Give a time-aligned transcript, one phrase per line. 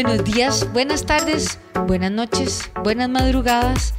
[0.00, 3.94] Buenos días, buenas tardes, buenas noches, buenas madrugadas.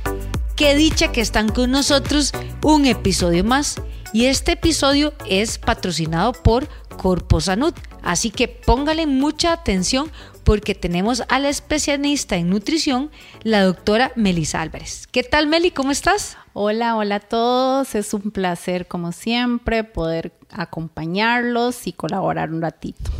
[0.55, 2.31] Qué dicha que están con nosotros
[2.63, 3.81] un episodio más.
[4.13, 7.73] Y este episodio es patrocinado por Corpo Sanud.
[8.01, 10.09] Así que póngale mucha atención
[10.45, 13.11] porque tenemos a la especialista en nutrición,
[13.43, 15.05] la doctora Melisa Álvarez.
[15.11, 15.71] ¿Qué tal, Meli?
[15.71, 16.37] ¿Cómo estás?
[16.53, 17.93] Hola, hola a todos.
[17.95, 23.11] Es un placer, como siempre, poder acompañarlos y colaborar un ratito.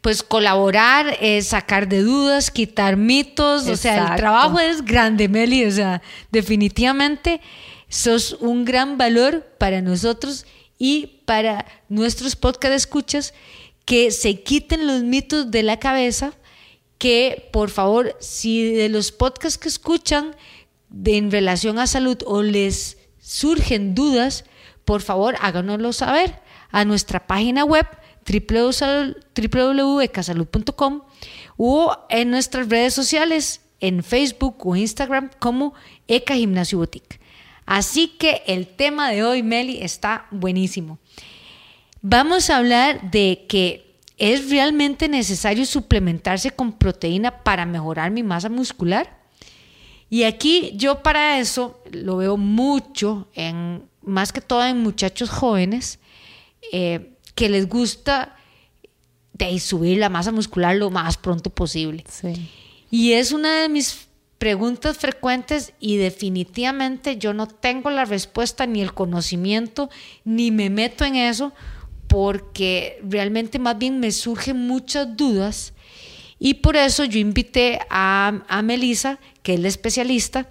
[0.00, 5.70] Pues colaborar, sacar de dudas, quitar mitos, o sea, el trabajo es grande, Meli, o
[5.70, 7.40] sea, definitivamente
[7.88, 10.44] sos un gran valor para nosotros
[10.78, 13.32] y para nuestros podcast escuchas
[13.84, 16.32] que se quiten los mitos de la cabeza,
[16.98, 20.34] que por favor, si de los podcasts que escuchan
[20.88, 24.44] de, en relación a salud o les surgen dudas,
[24.84, 26.38] por favor háganoslo saber
[26.70, 27.86] a nuestra página web
[28.24, 31.02] www.ecasalud.com
[31.56, 35.74] o en nuestras redes sociales en Facebook o Instagram como
[36.08, 37.20] Eca Gimnasio Boutique.
[37.66, 40.98] Así que el tema de hoy, Meli, está buenísimo.
[42.02, 48.48] Vamos a hablar de que es realmente necesario suplementarse con proteína para mejorar mi masa
[48.48, 49.22] muscular.
[50.10, 55.98] Y aquí yo para eso lo veo mucho, en, más que todo en muchachos jóvenes,
[56.72, 58.36] eh, que les gusta
[59.32, 62.04] de subir la masa muscular lo más pronto posible.
[62.90, 64.06] Y es una de mis
[64.38, 69.90] preguntas frecuentes y definitivamente yo no tengo la respuesta ni el conocimiento
[70.24, 71.52] ni me meto en eso
[72.08, 75.72] porque realmente más bien me surgen muchas dudas
[76.38, 80.48] y por eso yo invité a, a Melissa, que es la especialista,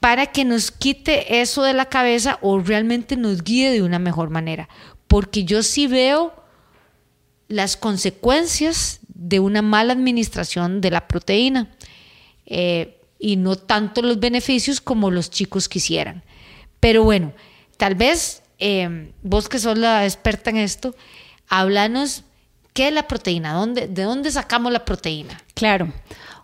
[0.00, 4.30] para que nos quite eso de la cabeza o realmente nos guíe de una mejor
[4.30, 4.68] manera.
[5.08, 6.34] Porque yo sí veo
[7.48, 11.70] las consecuencias de una mala administración de la proteína.
[12.46, 16.22] Eh, y no tanto los beneficios como los chicos quisieran.
[16.80, 17.32] Pero bueno,
[17.76, 20.94] tal vez eh, vos que sos la experta en esto,
[21.48, 22.24] háblanos
[22.72, 25.40] qué es la proteína, ¿Dónde, de dónde sacamos la proteína.
[25.54, 25.92] Claro,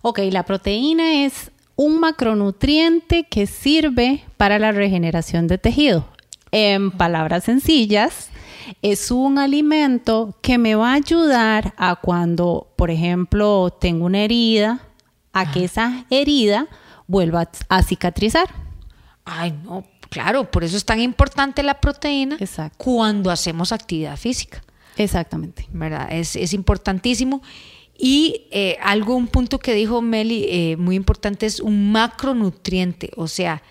[0.03, 6.09] ok, la proteína es un macronutriente que sirve para la regeneración de tejido.
[6.51, 8.31] En palabras sencillas,
[8.83, 14.81] es un alimento que me va a ayudar a cuando, por ejemplo, tengo una herida,
[15.33, 16.69] a que esa herida
[17.07, 18.49] vuelva a cicatrizar.
[19.25, 22.39] Ay, no, claro, por eso es tan importante la proteína
[22.79, 24.63] cuando hacemos actividad física.
[24.97, 25.67] Exactamente.
[25.73, 26.09] ¿Verdad?
[26.11, 27.43] Es, importantísimo.
[27.97, 33.29] Y eh, algo, un punto que dijo Meli, eh, muy importante, es un macronutriente, o
[33.29, 33.63] sea,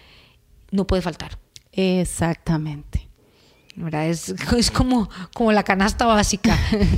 [0.71, 1.37] no puede faltar.
[1.71, 3.09] Exactamente.
[3.75, 4.07] ¿Verdad?
[4.07, 6.57] Es, es como, como la canasta básica.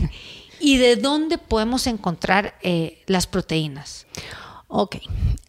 [0.59, 4.07] ¿Y de dónde podemos encontrar eh, las proteínas?
[4.67, 4.97] Ok,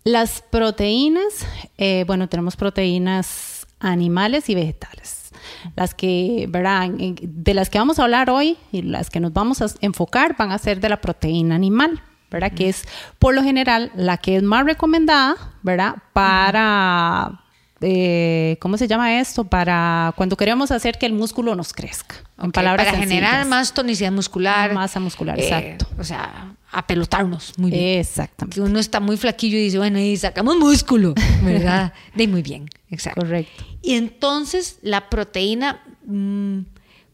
[0.05, 1.47] las proteínas,
[1.79, 5.31] eh, bueno, tenemos proteínas animales y vegetales.
[5.75, 6.91] Las que, ¿verdad?
[6.91, 10.53] De las que vamos a hablar hoy y las que nos vamos a enfocar van
[10.53, 12.53] a ser de la proteína animal, ¿verdad?
[12.53, 12.85] Que es
[13.19, 15.97] por lo general la que es más recomendada, ¿verdad?
[16.13, 17.46] Para
[17.81, 19.45] eh, ¿cómo se llama esto?
[19.45, 22.17] Para cuando queremos hacer que el músculo nos crezca.
[22.43, 24.73] En palabras para generar más tonicidad muscular.
[24.73, 25.87] Masa muscular, eh, exacto.
[25.99, 28.01] O sea, apelotarnos muy bien.
[28.01, 28.55] Exactamente.
[28.55, 31.93] Que uno está muy flaquillo y dice, bueno, y sacamos músculo, ¿verdad?
[32.15, 33.21] de muy bien, exacto.
[33.21, 33.65] Correcto.
[33.83, 36.61] Y entonces la proteína, mm,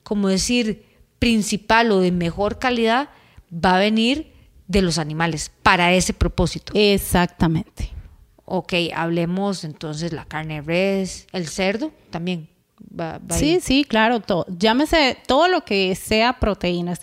[0.02, 0.84] como decir,
[1.18, 3.08] principal o de mejor calidad,
[3.52, 4.32] va a venir
[4.68, 6.72] de los animales para ese propósito.
[6.74, 7.90] Exactamente.
[8.44, 12.48] Ok, hablemos entonces la carne de res, el cerdo también.
[13.00, 14.44] Va, sí, sí, claro, todo.
[14.48, 17.00] Llámese todo lo que sea proteínas.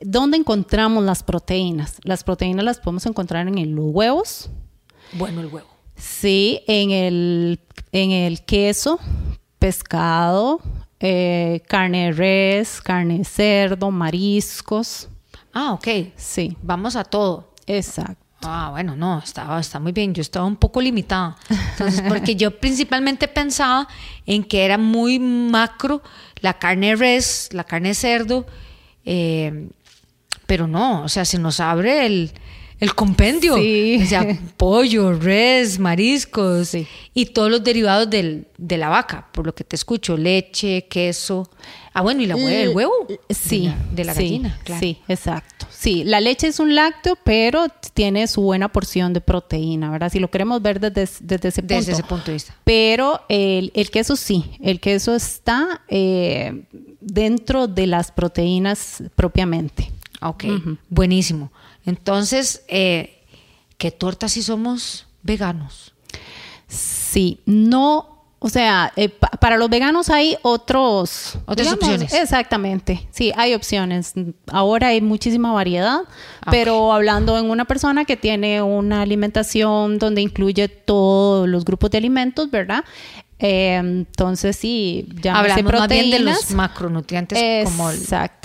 [0.00, 1.96] ¿Dónde encontramos las proteínas?
[2.02, 4.50] Las proteínas las podemos encontrar en los huevos.
[5.12, 5.68] Bueno, el huevo.
[5.96, 7.60] Sí, en el,
[7.92, 8.98] en el queso,
[9.58, 10.60] pescado,
[11.00, 15.08] eh, carne de res, carne de cerdo, mariscos.
[15.52, 15.88] Ah, ok.
[16.16, 16.56] Sí.
[16.62, 17.52] Vamos a todo.
[17.66, 18.27] Exacto.
[18.42, 20.14] Ah, bueno, no, estaba, está muy bien.
[20.14, 21.36] Yo estaba un poco limitada.
[21.72, 23.88] Entonces, porque yo principalmente pensaba
[24.26, 26.02] en que era muy macro
[26.40, 28.46] la carne res, la carne cerdo,
[29.04, 29.68] eh,
[30.46, 32.32] pero no, o sea, se nos abre el,
[32.94, 33.54] compendio.
[33.54, 36.76] O sea, pollo, res, mariscos
[37.14, 41.50] y todos los derivados del, de la vaca, por lo que te escucho, leche, queso.
[41.92, 42.92] Ah, bueno, y la, el huevo.
[43.28, 43.72] Sí.
[43.92, 44.80] De la, gallina, claro.
[44.80, 45.66] Sí, exacto.
[45.68, 50.10] Sí, la leche es un lácteo, pero tiene su buena porción de proteína, ¿verdad?
[50.12, 51.74] Si lo queremos ver desde, desde ese punto.
[51.74, 52.54] Desde ese punto de vista.
[52.62, 56.64] Pero el, queso sí, el queso está eh,
[57.00, 59.90] dentro de las proteínas propiamente.
[60.20, 60.44] Ok,
[60.88, 61.50] buenísimo.
[61.84, 63.14] Entonces, eh,
[63.76, 65.94] ¿Qué tortas si somos veganos?
[66.66, 71.36] Sí, no o sea, eh, pa- para los veganos hay otros...
[71.46, 72.12] Otras opciones.
[72.14, 74.12] Exactamente, sí, hay opciones.
[74.52, 76.02] Ahora hay muchísima variedad,
[76.42, 81.90] Ah, pero hablando en una persona que tiene una alimentación donde incluye todos los grupos
[81.90, 82.84] de alimentos, ¿verdad?
[83.40, 87.90] Eh, entonces sí, ya Hablamos más bien de los macronutrientes como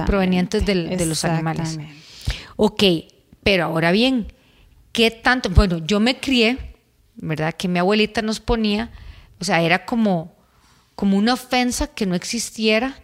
[0.05, 1.77] provenientes del- de los animales.
[2.55, 2.83] Ok,
[3.43, 4.31] pero ahora bien,
[4.91, 5.49] ¿qué tanto?
[5.49, 6.75] Bueno, yo me crié,
[7.15, 7.53] ¿verdad?
[7.55, 8.91] Que mi abuelita nos ponía,
[9.39, 10.35] o sea, era como,
[10.95, 12.95] como una ofensa que no existiera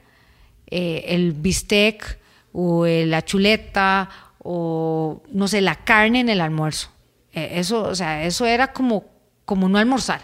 [0.71, 2.19] eh, el bistec
[2.53, 6.89] o eh, la chuleta o, no sé, la carne en el almuerzo.
[7.33, 9.05] Eh, eso, o sea, eso era como,
[9.45, 10.21] como no almorzar,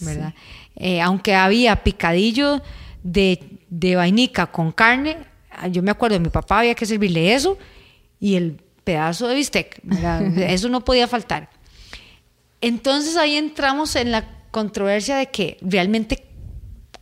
[0.00, 0.34] ¿verdad?
[0.78, 2.62] Eh, aunque había picadillo
[3.02, 5.18] de, de vainica con carne,
[5.50, 7.58] ah, yo me acuerdo, mi papá había que servirle eso
[8.20, 10.38] y el pedazo de bistec, ¿verdad?
[10.38, 11.50] eso no podía faltar.
[12.60, 16.24] Entonces ahí entramos en la controversia de que realmente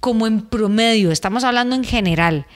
[0.01, 2.47] como en promedio, estamos hablando en general,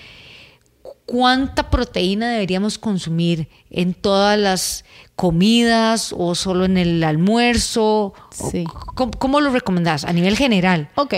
[1.10, 4.84] ¿cuánta proteína deberíamos consumir en todas las
[5.16, 8.14] comidas o solo en el almuerzo?
[8.14, 8.62] ¿O Sí.
[8.94, 10.88] ¿Cómo, cómo lo recomendás a nivel general?
[10.94, 11.14] Ok,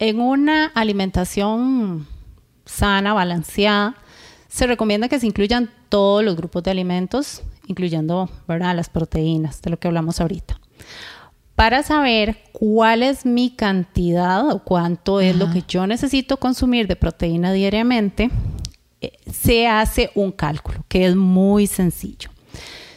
[0.00, 2.08] en una alimentación
[2.64, 3.94] sana, balanceada,
[4.48, 8.74] se recomienda que se incluyan todos los grupos de alimentos, incluyendo ¿verdad?
[8.74, 10.58] las proteínas, de lo que hablamos ahorita.
[11.54, 16.96] Para saber cuál es mi cantidad o cuánto es lo que yo necesito consumir de
[16.96, 18.30] proteína diariamente,
[19.30, 22.30] se hace un cálculo que es muy sencillo.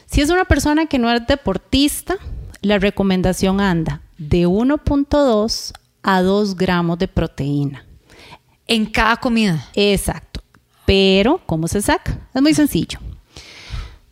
[0.05, 2.17] Si es una persona que no es deportista,
[2.61, 5.73] la recomendación anda de 1.2
[6.03, 7.85] a 2 gramos de proteína.
[8.67, 9.67] En cada comida.
[9.73, 10.41] Exacto.
[10.85, 12.17] Pero, ¿cómo se saca?
[12.33, 12.99] Es muy sencillo.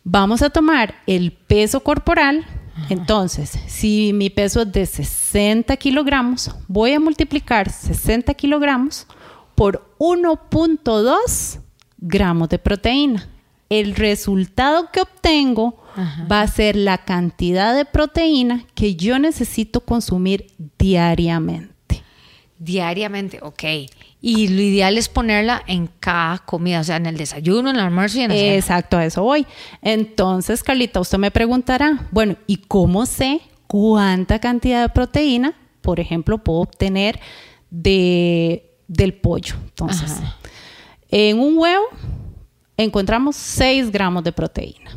[0.04, 2.46] Vamos a tomar el peso corporal.
[2.88, 9.06] Entonces, si mi peso es de 60 kilogramos, voy a multiplicar 60 kilogramos
[9.54, 11.58] por 1.2
[11.98, 13.28] gramos de proteína.
[13.68, 15.82] El resultado que obtengo
[16.30, 20.46] va a ser la cantidad de proteína que yo necesito consumir
[20.78, 22.02] diariamente.
[22.58, 23.64] Diariamente, ok.
[24.20, 27.82] Y lo ideal es ponerla en cada comida, o sea, en el desayuno, en el
[27.82, 28.54] almuerzo y en la cena.
[28.54, 29.46] Exacto, a eso voy.
[29.82, 36.38] Entonces, Carlita, usted me preguntará, bueno, ¿y cómo sé cuánta cantidad de proteína, por ejemplo,
[36.38, 37.20] puedo obtener
[37.70, 39.56] de, del pollo?
[39.66, 40.37] Entonces, Ajá.
[41.10, 41.84] En un huevo
[42.76, 44.96] encontramos 6 gramos de proteína.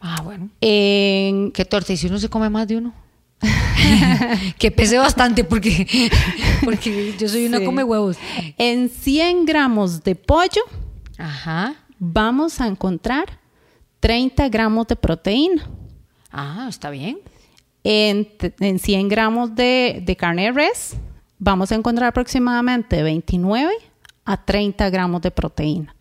[0.00, 0.48] Ah, bueno.
[0.60, 1.92] En, ¿Qué torta?
[1.92, 2.94] ¿Y si uno se come más de uno?
[4.58, 5.86] que pese bastante porque,
[6.64, 7.64] porque yo soy una Sí.
[7.64, 8.16] come huevos.
[8.56, 10.62] en 100 gramos de pollo
[11.16, 11.74] Ajá.
[11.98, 13.38] vamos a encontrar
[14.00, 15.68] 30 gramos de proteína.
[16.30, 17.18] Ah, está bien.
[17.84, 18.28] En,
[18.60, 20.96] en 100 gramos de, de carne de res
[21.38, 23.72] vamos a encontrar aproximadamente 29
[24.28, 25.96] a 30 gramos de proteína.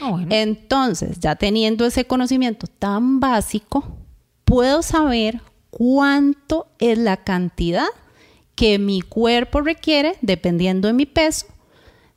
[0.00, 0.28] Ah, bueno.
[0.30, 3.98] Entonces, ya teniendo ese conocimiento tan básico,
[4.46, 7.86] puedo saber cuánto es la cantidad
[8.54, 11.46] que mi cuerpo requiere, dependiendo de mi peso,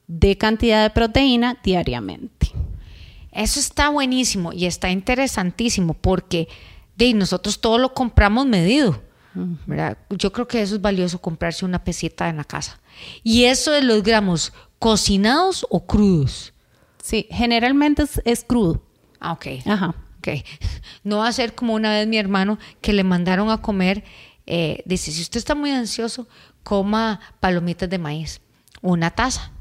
[0.07, 2.51] de cantidad de proteína diariamente.
[3.33, 6.47] Eso está buenísimo y está interesantísimo porque
[6.95, 9.01] de, nosotros todo lo compramos medido.
[9.65, 9.97] ¿verdad?
[10.09, 12.79] Yo creo que eso es valioso comprarse una pesita en la casa.
[13.23, 16.53] Y eso de los gramos, ¿cocinados o crudos?
[17.03, 18.81] Sí, generalmente es, es crudo.
[19.19, 19.47] Ah, ok.
[19.65, 19.95] Ajá.
[20.19, 20.27] Ok.
[21.03, 24.03] No va a ser como una vez mi hermano que le mandaron a comer.
[24.45, 26.27] eh, dice: si usted está muy ansioso,
[26.63, 28.41] coma palomitas de maíz,
[28.81, 29.51] una taza.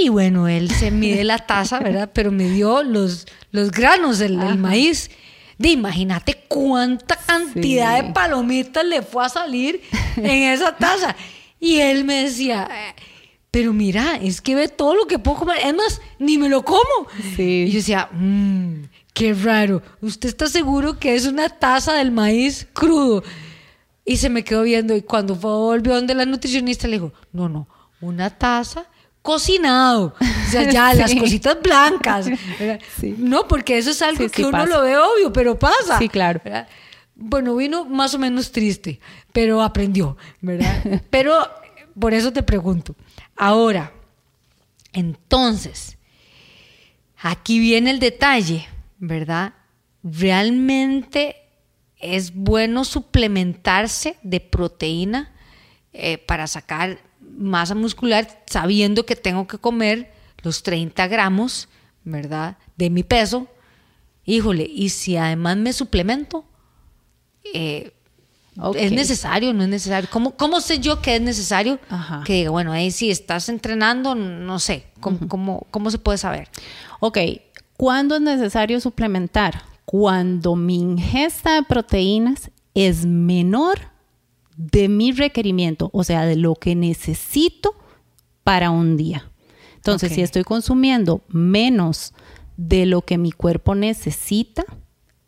[0.00, 2.10] Y bueno, él se mide la taza, ¿verdad?
[2.14, 5.10] Pero midió los, los granos, el, el maíz.
[5.58, 8.06] De imagínate cuánta cantidad Sí.
[8.06, 9.82] de palomitas le fue a salir
[10.16, 11.14] en esa taza.
[11.60, 12.94] Y él me decía, eh,
[13.52, 15.58] pero mira, es que ve todo lo que puedo comer.
[15.64, 16.80] Es más, ni me lo como.
[17.36, 17.66] Sí.
[17.66, 19.82] Y yo decía, mmm, qué raro.
[20.00, 23.22] ¿Usted está seguro que es una taza del maíz crudo?
[24.06, 24.96] Y se me quedó viendo.
[24.96, 27.68] Y cuando volvió donde la nutricionista, le dijo, no, no,
[28.00, 28.86] una taza
[29.20, 30.14] cocinado.
[30.18, 32.30] O sea, ya las cositas blancas.
[32.98, 33.14] Sí.
[33.18, 34.66] No, porque eso es algo Sí, que uno pasa.
[34.66, 35.98] lo ve obvio, pero pasa.
[35.98, 36.40] Sí, claro.
[36.42, 36.66] ¿verdad?
[37.14, 38.98] Bueno, vino más o menos triste,
[39.30, 41.02] pero aprendió, ¿verdad?
[41.10, 41.36] pero
[41.98, 42.96] por eso te pregunto.
[43.44, 43.92] Ahora,
[44.92, 45.98] entonces,
[47.20, 48.68] aquí viene el detalle,
[49.00, 49.54] ¿verdad?
[50.04, 51.34] Realmente
[51.98, 55.32] es bueno suplementarse de proteína
[55.92, 60.12] eh, para sacar masa muscular sabiendo que tengo que comer
[60.44, 61.68] los 30 gramos,
[62.04, 62.58] ¿verdad?
[62.76, 63.48] De mi peso.
[64.24, 66.44] Híjole, y si además me suplemento,
[67.52, 67.92] eh,
[68.74, 70.08] ¿Es necesario no es necesario?
[70.12, 71.78] ¿Cómo, cómo sé yo que es necesario?
[71.88, 72.22] Ajá.
[72.24, 76.48] Que diga, bueno, ahí sí estás entrenando, no sé, ¿cómo, cómo, cómo se puede saber?
[77.00, 77.18] Ok,
[77.76, 79.62] ¿cuándo es necesario suplementar?
[79.86, 83.78] Cuando mi ingesta de proteínas es menor
[84.56, 87.74] de mi requerimiento, o sea, de lo que necesito
[88.44, 89.30] para un día.
[89.76, 92.14] Entonces, si estoy consumiendo menos
[92.56, 94.64] de lo que mi cuerpo necesita,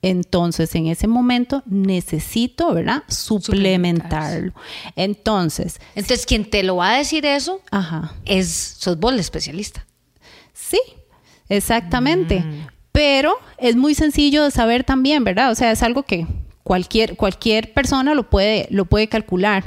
[0.04, 3.04] entonces en ese momento necesito, ¿verdad?
[3.08, 4.52] Suplementarlo.
[4.96, 8.14] Entonces, Entonces, quien te lo va a decir eso ajá.
[8.26, 9.86] es, sos vos el especialista.
[10.52, 10.78] Sí,
[11.48, 12.40] exactamente.
[12.40, 12.66] Mm.
[12.92, 15.50] Pero es muy sencillo de saber también, ¿verdad?
[15.50, 16.26] O sea, es algo que
[16.62, 19.64] cualquier, cualquier persona lo puede, lo puede calcular.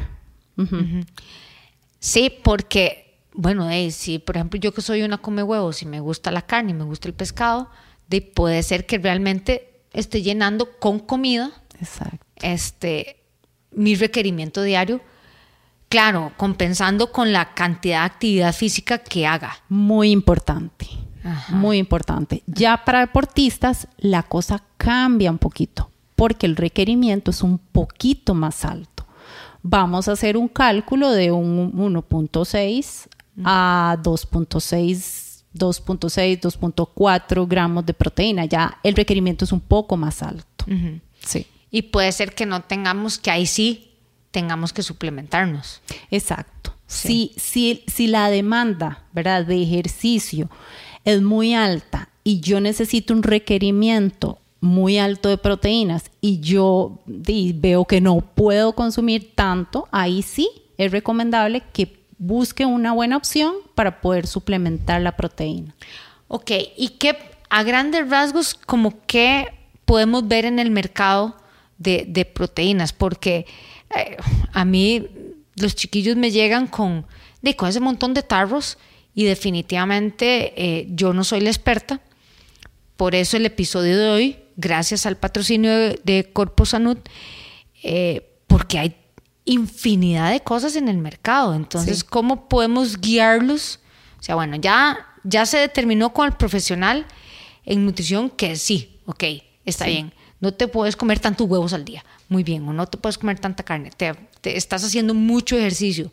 [1.99, 5.99] Sí, porque, bueno, eh, si por ejemplo yo que soy una come huevos, si me
[5.99, 7.69] gusta la carne y me gusta el pescado,
[8.07, 12.25] de, puede ser que realmente esté llenando con comida Exacto.
[12.37, 13.23] este,
[13.71, 15.01] mi requerimiento diario,
[15.89, 19.57] claro, compensando con la cantidad de actividad física que haga.
[19.69, 20.87] Muy importante.
[21.23, 21.55] Ajá.
[21.55, 22.43] Muy importante.
[22.47, 28.65] Ya para deportistas la cosa cambia un poquito porque el requerimiento es un poquito más
[28.65, 29.05] alto.
[29.61, 33.07] Vamos a hacer un cálculo de un 1.6
[33.43, 35.26] a 2.6,
[35.57, 38.45] 2.6, 2.4 gramos de proteína.
[38.45, 40.65] Ya el requerimiento es un poco más alto.
[41.19, 41.47] Sí.
[41.71, 43.91] Y puede ser que no tengamos, que ahí sí
[44.31, 45.81] tengamos que suplementarnos.
[46.11, 46.73] Exacto.
[46.87, 47.33] Sí.
[47.35, 49.45] Si, si, si la demanda, ¿verdad?
[49.45, 50.49] de ejercicio
[51.03, 57.85] es muy alta y yo necesito un requerimiento muy alto de proteínas y yo veo
[57.85, 64.01] que no puedo consumir tanto, ahí sí es recomendable que busque una buena opción para
[64.01, 65.75] poder suplementar la proteína.
[66.27, 67.17] Ok, ¿y qué
[67.49, 69.47] a grandes rasgos como qué
[69.85, 71.37] podemos ver en el mercado
[71.77, 72.91] de, proteínas?
[72.91, 73.45] Porque
[73.95, 74.17] eh,
[74.51, 75.07] a mí
[75.55, 77.05] los chiquillos me llegan con,
[77.41, 78.77] de, con ese montón de tarros
[79.13, 82.01] y definitivamente eh, yo no soy la experta.
[82.97, 86.97] Por eso el episodio de hoy, gracias al patrocinio de, de Corpo Sanud,
[87.83, 88.95] eh, porque hay
[89.47, 91.55] infinidad de cosas en el mercado.
[91.55, 92.05] Entonces, Sí.
[92.07, 93.79] ¿cómo podemos guiarlos?
[94.19, 97.05] O sea, bueno, ya, ya se determinó con el profesional
[97.65, 99.23] en nutrición que sí, ok,
[99.65, 99.91] está Sí.
[99.91, 100.13] bien.
[100.39, 102.05] No te puedes comer tantos huevos al día.
[102.29, 103.89] Muy bien, o no te puedes comer tanta carne.
[103.95, 106.11] Te, te estás haciendo mucho ejercicio.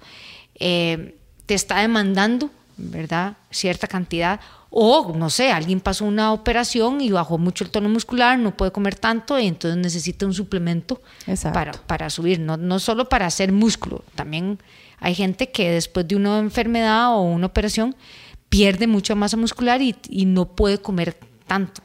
[0.55, 3.37] Eh, te está demandando, ¿verdad?
[3.51, 4.41] Cierta cantidad.
[4.71, 8.73] O, no sé, alguien pasó una operación y bajó mucho el tono muscular, no puede
[8.73, 11.01] comer tanto y entonces necesita un suplemento
[11.53, 12.41] para, para subir.
[12.41, 14.59] No, no solo para hacer músculo, también
[14.99, 17.95] hay gente que después de una enfermedad o una operación
[18.49, 21.17] pierde mucha masa muscular y, y no puede comer
[21.47, 21.81] tanto.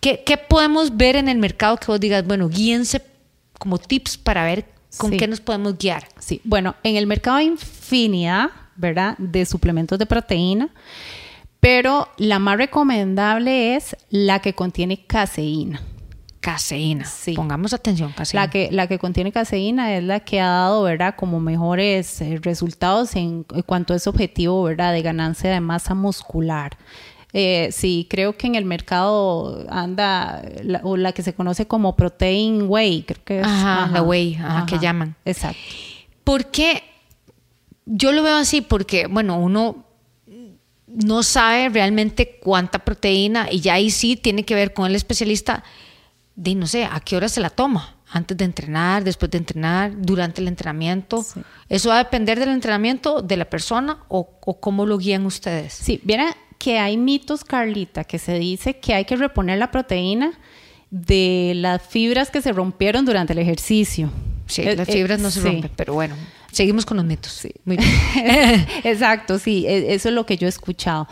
[0.00, 3.02] ¿Qué, qué podemos ver en el mercado que vos digas, bueno, guíense
[3.58, 4.66] como tips para ver
[4.96, 5.16] con Sí.
[5.16, 6.08] qué nos podemos guiar?
[6.18, 8.50] Sí, bueno, en el mercado hay infinidad,
[8.82, 9.16] ¿verdad?
[9.16, 10.68] De suplementos de proteína,
[11.60, 15.80] pero la más recomendable es la que contiene caseína.
[16.40, 17.04] Caseína.
[17.04, 17.34] Sí.
[17.34, 18.44] Pongamos atención, caseína.
[18.44, 21.14] La que, la que contiene caseína es la que ha dado, ¿verdad?
[21.16, 24.92] Como mejores eh, resultados en, cuanto a ese objetivo, ¿verdad?
[24.92, 26.76] De ganancia de masa muscular.
[27.32, 31.94] Eh, sí, creo que en el mercado anda la, o la que se conoce como
[31.94, 33.46] protein whey, creo que es.
[33.46, 35.14] Ajá, la whey, ajá, que llaman.
[35.24, 35.60] Exacto.
[36.24, 36.82] ¿Por qué?
[37.84, 39.84] Yo lo veo así porque, bueno, uno
[40.86, 45.64] no sabe realmente cuánta proteína y ya ahí sí tiene que ver con el especialista
[46.36, 47.96] de, no sé, a qué hora se la toma.
[48.14, 51.22] Antes de entrenar, después de entrenar, durante el entrenamiento.
[51.22, 51.40] Sí.
[51.70, 55.72] ¿Eso va a depender del entrenamiento de la persona o, o cómo lo guían ustedes?
[55.72, 60.38] Sí, viera que hay mitos, Carlita, que se dice que hay que reponer la proteína
[60.90, 64.10] de las fibras que se rompieron durante el ejercicio.
[64.52, 65.46] Sí, Eh, las eh, fibras no se sí.
[65.46, 66.14] rompen, pero bueno,
[66.50, 67.32] seguimos con los mitos.
[67.32, 67.50] Sí.
[67.64, 67.90] Muy bien.
[68.84, 71.08] Exacto, sí, e- eso es lo que yo he escuchado.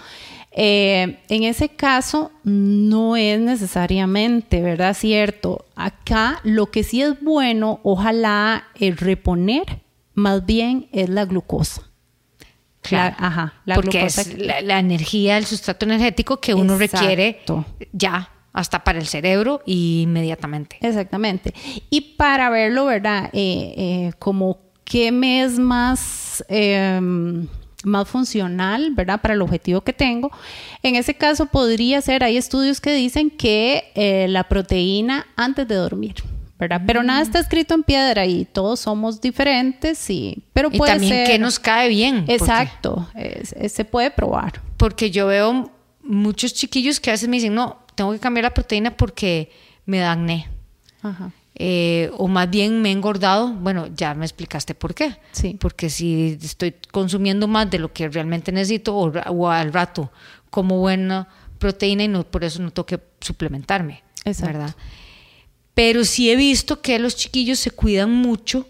[0.53, 4.95] Eh, en ese caso, no es necesariamente, ¿verdad?
[4.97, 5.65] Cierto.
[5.77, 9.81] Acá lo que sí es bueno, ojalá, es reponer,
[10.15, 11.83] más bien es la glucosa.
[12.83, 13.15] Claro.
[13.21, 17.29] La- ajá, la porque glucosa es la, la energía, el sustrato energético que uno requiere
[17.29, 17.65] Exacto.
[17.93, 20.77] ya, hasta para el cerebro y inmediatamente.
[20.81, 21.55] Exactamente.
[21.91, 23.31] Y para verlo, ¿verdad?
[23.33, 27.01] Eh, eh, como qué me es más, eh,
[27.85, 29.21] más funcional, ¿verdad?
[29.21, 30.31] Para el objetivo que tengo.
[30.83, 35.75] En ese caso podría ser, hay estudios que dicen que eh, la proteína antes de
[35.77, 36.15] dormir.
[36.59, 36.83] ¿verdad?
[36.87, 41.15] Pero nada está escrito en piedra y todos somos diferentes, y, pero Y puede también
[41.15, 41.27] ser.
[41.27, 42.17] que nos cae bien.
[42.27, 44.61] porque- Exacto, es- es- se puede probar.
[44.77, 45.71] Porque yo veo
[46.03, 49.51] muchos chiquillos que a veces me dicen, no, tengo que cambiar la proteína porque
[49.85, 50.49] me da acné.
[51.03, 51.33] Ajá.
[51.55, 55.17] eh, o más bien me he engordado, bueno, ya me explicaste por qué.
[55.33, 55.59] Sí.
[55.61, 60.11] Porque si estoy consumiendo más de lo que realmente necesito o, o al rato
[60.49, 61.29] como buena
[61.59, 64.59] proteína y no, por eso no tengo que suplementarme, Exacto.
[64.59, 64.75] ¿verdad?
[65.75, 68.67] Pero sí he visto que los chiquillos se cuidan mucho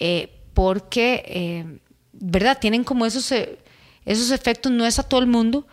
[0.00, 1.78] eh, porque, eh,
[2.12, 2.58] ¿verdad?
[2.60, 3.32] Tienen como esos,
[4.04, 5.64] esos efectos, no es a todo el mundo,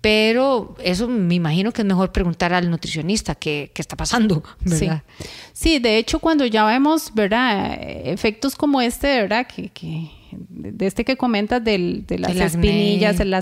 [0.00, 5.02] pero eso me imagino que es mejor preguntar al nutricionista qué, qué está pasando, ¿verdad?
[5.18, 5.26] Sí.
[5.52, 7.76] sí, de hecho cuando ya vemos, ¿verdad?
[7.80, 9.46] Efectos como este, ¿verdad?
[9.46, 10.10] Que, que
[10.48, 13.32] de este que comentas del, de las El espinillas, el,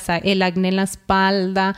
[0.43, 1.77] acné en la espalda,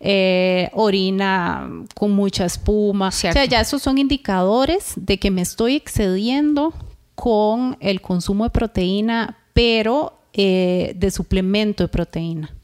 [0.00, 3.10] eh, orina con mucha espuma.
[3.10, 3.38] Cierto.
[3.38, 6.74] O sea, ya esos son indicadores de que me estoy excediendo
[7.14, 12.54] con el consumo de proteína, pero eh, de suplemento de proteína.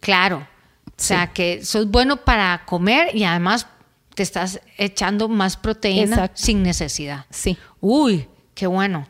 [0.00, 0.46] Claro.
[0.96, 3.66] O sea, que sos bueno para comer y además
[4.14, 6.40] te estás echando más proteína Exacto.
[6.40, 7.26] sin necesidad.
[7.30, 7.58] Sí.
[7.80, 9.08] Uy, qué bueno.